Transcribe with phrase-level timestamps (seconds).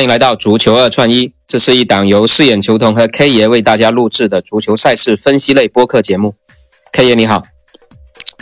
[0.00, 6.34] 欢迎来到足球二串一，这是一档由四眼球童和 K 爷为大家录制的足球赛事分析类播客节目。
[6.90, 7.44] K 爷你好，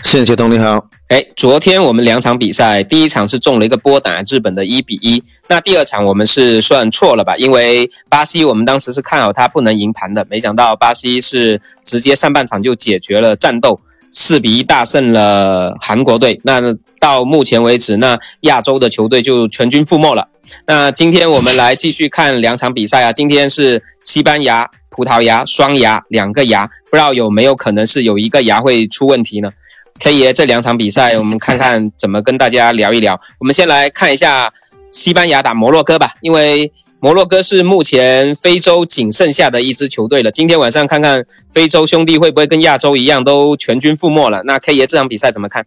[0.05, 0.87] 四眼球童你好。
[1.09, 7.37] 哎，昨天我们两场比赛，第一场是中了一个波打日本的一比一，那第二场我们是算错了吧？
[7.37, 13.81] 因为巴西我们当时是看好他不能赢盘的，没想到巴西是直接上半场就解决了战斗，
[14.13, 16.41] 四比一大胜了韩国队。
[16.45, 20.29] 那到目前为止，那亚洲的球队就全军覆没了。
[20.67, 29.53] 那今天我们来继续看两场比赛啊，今天是西班牙、葡萄牙双牙两个牙，不知道有没有可能是有一个牙会出问题呢
[30.01, 33.21] ？K 爷这两场比赛，我们看看怎么跟大家聊一聊。
[33.39, 34.53] 我们先来看一下
[34.93, 40.31] 西班牙打摩洛哥吧，因为摩洛哥是目前非洲仅剩下的一支球队了。
[40.31, 44.43] 今天晚上看看非洲兄弟会不会跟亚洲一样都全军覆没了？
[44.45, 45.65] 那 K 爷这场比赛怎么看？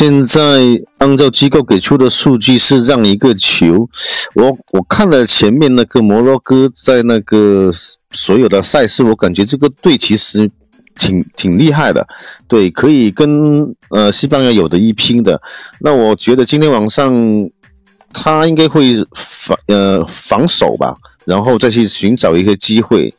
[0.00, 0.40] 现在
[0.96, 3.86] 按照机构给出的数据是让一个球，
[4.34, 7.70] 我我看了前面那个摩洛哥在那个
[8.10, 10.50] 所有的赛事，我感觉这个队其实
[10.96, 12.08] 挺挺厉害的，
[12.48, 15.38] 对，可以跟呃西班牙有的一拼的。
[15.80, 17.12] 那我觉得今天晚上
[18.10, 23.12] 他应该会防呃防守吧，然后再去寻找一个机会。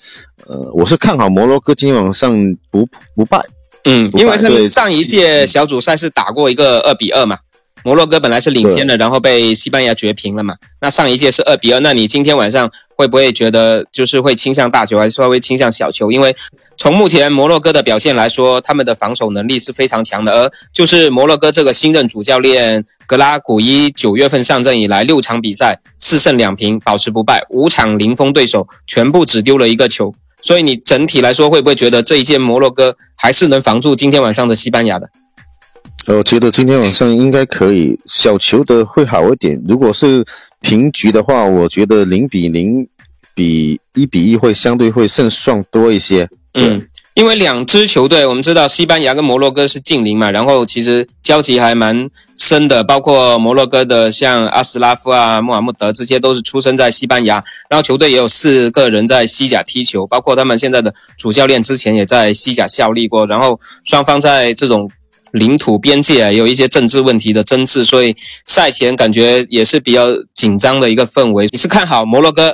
[0.48, 2.36] 呃，我是看好摩洛哥今天晚上
[2.72, 3.40] 不不败。
[3.86, 7.40] 嗯，因为他们上一届小组赛是打过一个二比二嘛，
[7.84, 10.56] 摩洛哥本来是领先的，然后被西班牙绝平了嘛。
[10.82, 16.12] 那上一届是二比二，那你今天晚上会不会觉得就是会倾向大球，还是稍微倾向小球？
[16.12, 16.36] 因为
[16.78, 30.14] 从目前摩洛哥的表现来说，他们的防守能力是非常强的，而就是摩洛哥这个新任主教练格拉古伊九月份上阵以来，六场比赛四胜两平，保持不败，五场零封对手，全部只丢了一个球。
[30.42, 35.10] 所以你整体来说会不会觉得这一届摩洛哥还是能防住今天晚上的西班牙的？
[36.08, 39.62] 我觉得今天晚上应该可以，小球的会好一点。
[39.68, 40.26] 如果是
[40.60, 42.88] 平局的话，我觉得零比零
[43.36, 46.28] 比一比一会相对会胜算多一些。
[46.54, 46.88] 嗯。
[47.14, 64.90] 因为两支球队，我们知道西班牙跟摩洛哥是近邻嘛，然后其实交集还蛮深的，包括摩洛哥的像阿斯拉夫啊、穆罕默德这些都是出生在西班牙，然后球队也有四个人在西甲踢球，包括他们现在的主教练之前也在西甲效力过，然后双方在这种
[65.32, 71.48] 领土边界啊有一些政治问题的争执，所以赛前感觉也是比较紧张的一个氛围。
[71.52, 72.54] 你是看好摩洛哥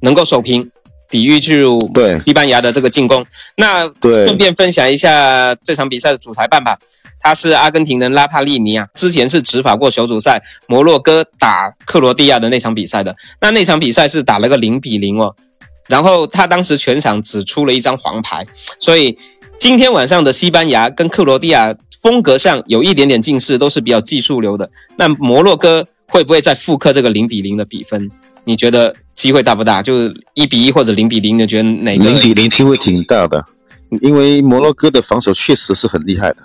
[0.00, 0.70] 能够守平？
[1.10, 2.18] 抵御住对。
[2.20, 3.26] 西班牙的这个进攻，
[3.56, 6.78] 那顺便分享一下这场比赛的主裁判吧，
[7.20, 15.34] 他是阿根廷人拉帕利尼啊，之前是执法过小组赛摩洛哥打克罗地亚的那场比赛的，那那场比赛是打了个零比零哦，
[15.88, 18.46] 然后他当时全场只出了一张黄牌，
[18.78, 19.18] 所以
[19.58, 28.10] 今天晚上的西班牙跟克罗地亚风格上有一点点近似，都是比较技术流的，那摩洛哥会不会再复刻这个零比零的比分？
[28.44, 28.94] 你觉得？
[29.20, 29.82] 机会大不大？
[29.82, 32.04] 就是一比一或者零比零，你觉得哪个？
[32.04, 33.44] 零比零机会挺大的，
[34.00, 36.36] 因为摩洛哥的防守确实是很厉害的。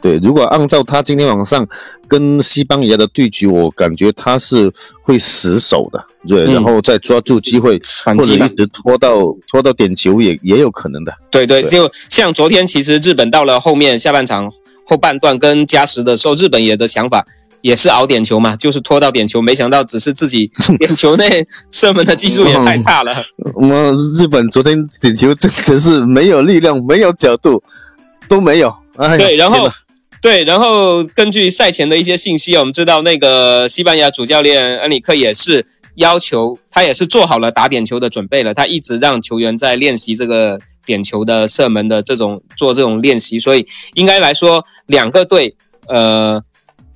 [0.00, 1.66] 对，如果按照他今天晚上
[2.06, 9.10] 跟西班牙的对局，我感觉他是会死守的，对，然后再抓住机会，或者一直拖到
[9.50, 11.12] 拖到点球也也有可能的。
[11.32, 14.50] 对对，就像昨天，其实日本到了后面下半场
[14.86, 17.26] 后半段跟加时的时候，日本也的想法。
[17.62, 23.14] 也是熬点球嘛，就是拖到点球，没想到只是自己点球内射门的技术也太差了。
[23.54, 27.62] 我们日本昨天点球真的是没有力量，没有角度，
[28.28, 28.74] 都没有。
[28.96, 29.70] 哎对，然后
[30.22, 35.66] 对，然后根据赛前的一些信息，我们知道那个西班牙主教练恩里克也是
[35.96, 45.54] 要求他也是做好了打点球的准备了，他一直让球员在练习这个点球的射门的这种做这种练习，所以应该来说两个队
[45.86, 46.42] 呃。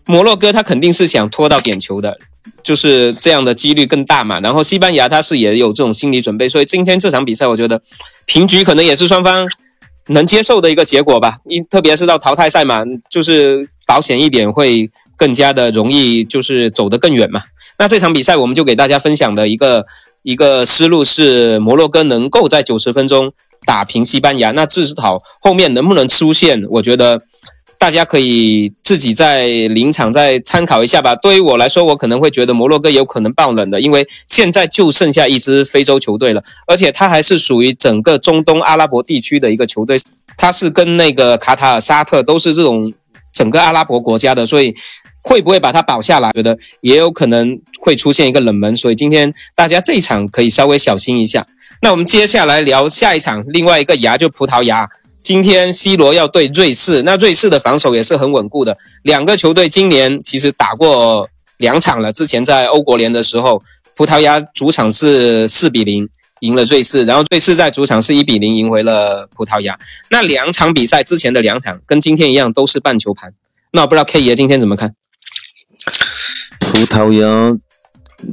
[0.07, 2.19] 摩洛哥他肯定是想拖到点球的，
[2.63, 4.39] 就是这样的几率更大嘛。
[4.41, 7.81] 然后西班牙他是也有这种心理准备，所以今天这场比赛我觉得
[8.27, 9.47] 平局可能也是双方
[10.09, 11.39] 能接受的一个结果吧。
[11.47, 17.43] 因特别是到淘汰赛嘛，就是保险一点会更加的容易，就是走得更远嘛。
[17.79, 19.87] 那这场比赛我们就给大家分享的一个
[20.23, 23.33] 一个思路是，摩洛哥能够在九十分钟
[23.65, 27.23] 打平西班牙，那至少后面能不能出现，我觉得。
[27.79, 31.15] 大家可以自己在临场再参考一下吧。
[31.15, 39.99] 对于我来说，我可能会觉得摩洛哥有可能爆冷的，因为现在就剩下一支非洲球队了，而且它还是属于整个中东阿拉伯地区的一个球队，
[40.37, 42.93] 它是跟那个卡塔尔、沙特都是这种
[43.33, 44.75] 整个阿拉伯国家的，所以
[45.23, 46.31] 会不会把它保下来？
[46.33, 51.47] 觉得也有可能会出现一个冷门，所以今天大家这一场可以稍微小心一下。
[51.83, 54.89] 那我们接下来聊下一场，另外一个牙就葡萄牙。
[55.25, 58.77] 今天 C 罗要对瑞士，那瑞士的防守也是很稳固的。
[59.03, 63.63] 两个球队今年其实打过两场了，之前在欧国联的时候
[63.97, 66.07] 葡萄牙主场是四比零
[66.41, 69.79] 赢了瑞士，然后瑞士在主场是一比零赢回了葡萄牙。
[70.11, 73.33] 那两场比赛之前的两场跟今天一样都是半球盘。
[73.73, 74.95] 那我不知道 K 爷今天怎么看？
[76.61, 77.59] 葡萄牙，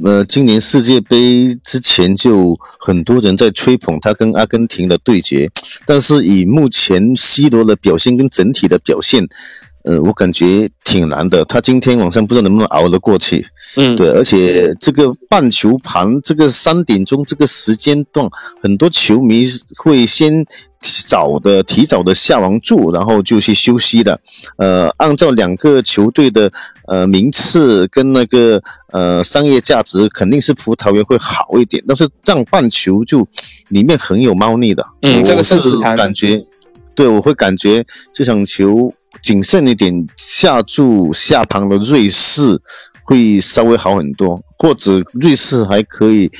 [0.04, 5.50] 呃，今年世界杯之前就很多人在吹捧他跟阿根廷的对决，
[5.86, 9.28] 但是以目前 C 罗的表现跟整体的表现，
[9.84, 11.44] 呃，我感觉挺难的。
[11.44, 13.44] 他今天晚上不知道能不能熬得过去。
[13.74, 18.28] 嗯，对，而且这个半球盘，这个三点钟这个时间段，
[18.62, 19.46] 很多球迷
[19.76, 20.44] 会先
[20.80, 24.20] 早的提早的下完注，然后就去休息的。
[24.58, 26.52] 呃，按照两个球队的
[26.86, 31.82] 呃名次跟那个呃商业价值，肯定是葡萄园会好一点。
[31.88, 33.26] 但是让半球就
[33.68, 34.86] 里面很有猫腻的。
[35.00, 36.44] 嗯，这个是是感觉，
[36.94, 37.82] 对我会感觉
[38.12, 42.60] 这场球谨慎一点下注下盘的瑞士。
[43.04, 46.30] 会稍微好很多，或者瑞士还可以，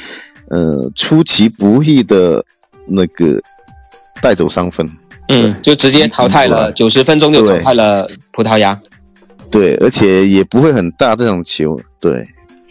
[0.48, 2.42] 呃，出其不意的
[2.86, 3.42] 那个
[4.22, 4.88] 带走三分，
[5.28, 8.80] 嗯，就直接淘汰了，九十分钟就淘汰了葡萄牙，
[9.50, 12.22] 对，而且也不会很大这种球，对，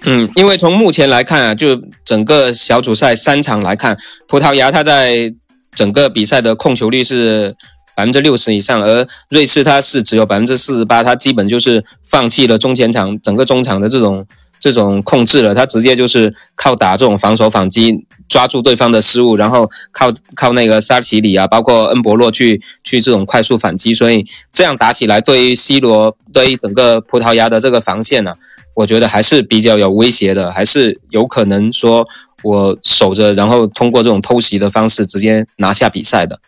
[0.06, 3.96] 嗯，因为从目前来看啊，就整个小组赛三场来看，
[4.26, 5.32] 葡萄牙它在
[5.76, 7.56] 整个比赛的控球率是。
[7.96, 14.26] 百分之六十以上，而瑞士它是只有百分之四十八，它基本就是放弃了中前场整个中场的这种
[14.60, 28.36] 这种控制了，它直接就是靠打这种防守反击，抓住对方的失误，然后靠靠那个沙奇里啊，包括恩博洛去去这种快速反击，所以这样打起来，对于 C 罗，对于整个葡萄牙的这个防线呢，
[28.76, 32.08] 我觉得还是比较有威胁的，还是有可能说
[32.44, 36.40] 我守着，然后通过这种偷袭的方式直接拿下比赛的。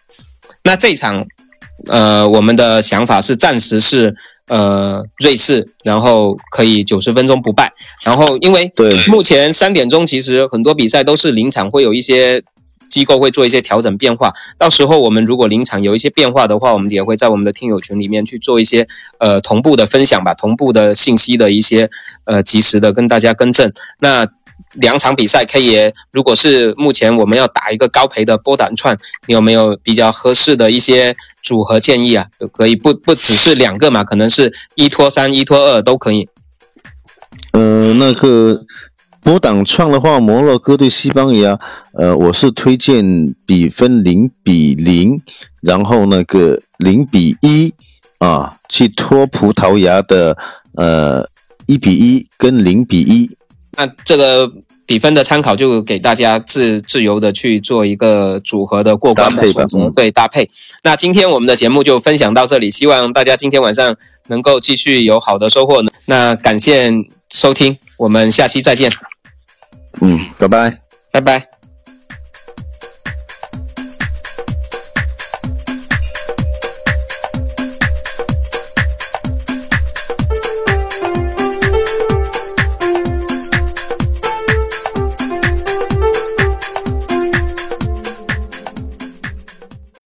[0.63, 1.25] 那这场，
[1.87, 4.15] 呃，我们的想法是暂时是
[4.47, 7.73] 呃瑞士，然后可以九十分钟不败。
[8.05, 12.41] 然后因为对目前三点钟其实很多比赛都是临场会有一些
[12.89, 14.31] 机构会做一些调整变化。
[14.57, 18.87] 到时候我们如果临场有一些变化的话，我们也会在我们的听友群里面去做一些
[19.19, 21.89] 呃同步的分享吧，同步的信息的一些
[22.23, 23.71] 呃及时的跟大家更正。
[23.99, 24.27] 那。
[24.73, 28.97] 两场比赛可以，如果是目前我们要打一个高赔的波胆串，
[29.27, 32.25] 你有没有比较合适的一些组合建议啊？
[32.39, 36.27] 都可以，不不只是两个嘛，可能是一拖三、一拖二都可以。
[37.51, 38.63] 呃，那个
[39.21, 41.59] 波胆串的话，摩洛哥对西班牙，
[41.93, 45.21] 呃，我是推荐比分零比零，
[45.61, 47.71] 然后那个零比一
[48.17, 50.35] 啊，去拖葡萄牙的
[50.77, 51.29] 呃
[51.67, 53.37] 一比一跟零比一。
[53.77, 54.51] 那这个
[54.85, 60.49] 比分的参考就给大家自自由的去做一个组合的过关的选择，对搭配。
[60.83, 63.95] 那今天我们的节目就分享到这里，希望大家今天晚上
[64.27, 65.91] 能够继续有好的收获呢。
[66.05, 66.91] 那感谢
[67.31, 68.91] 收听，我们下期再见。
[70.01, 70.79] 嗯，拜拜，
[71.11, 71.52] 拜拜。